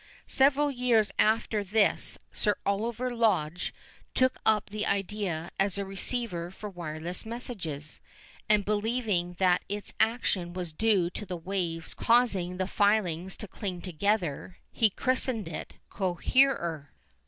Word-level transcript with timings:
Several 0.25 0.71
years 0.71 1.11
after 1.19 1.63
this 1.63 2.17
Sir 2.31 2.55
Oliver 2.65 3.13
Lodge 3.15 3.71
took 4.15 4.39
up 4.47 4.71
the 4.71 4.87
idea 4.87 5.51
as 5.59 5.77
a 5.77 5.85
receiver 5.85 6.49
for 6.49 6.71
wireless 6.71 7.23
messages, 7.23 8.01
and 8.49 8.65
believing 8.65 9.33
that 9.37 9.63
its 9.69 9.93
action 9.99 10.53
was 10.53 10.73
due 10.73 11.11
to 11.11 11.23
the 11.27 11.37
waves 11.37 11.93
causing 11.93 12.57
the 12.57 12.65
filings 12.65 13.37
to 13.37 13.47
cling 13.47 13.79
together, 13.79 14.57
he 14.71 14.89
christened 14.89 15.47
it 15.47 15.75
"Coherer." 15.91 16.89